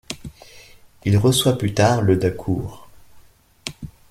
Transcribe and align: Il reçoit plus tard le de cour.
Il 1.05 1.15
reçoit 1.15 1.59
plus 1.59 1.75
tard 1.75 2.01
le 2.01 2.17
de 2.17 2.31
cour. 2.31 2.89